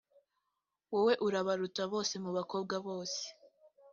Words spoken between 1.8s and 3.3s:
bose mubakobwa bose